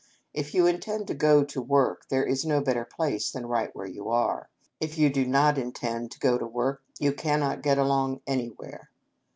If 0.33 0.55
you 0.55 0.65
intend 0.65 1.05
to 1.09 1.13
go 1.13 1.43
to 1.43 1.61
work, 1.61 2.07
there 2.09 2.25
is 2.25 2.43
no 2.43 2.59
better 2.59 2.83
place 2.83 3.29
than 3.29 3.45
right 3.45 3.69
where 3.75 3.85
you 3.85 4.09
are; 4.09 4.49
if 4.79 4.97
you 4.97 5.11
do 5.11 5.27
not 5.27 5.59
intend 5.59 6.09
to 6.13 6.19
go 6.19 6.39
to 6.39 6.47
work 6.47 6.81
you 6.99 7.13
cannot 7.13 7.61
get 7.61 7.77
along 7.77 8.21
anywhere. 8.25 8.89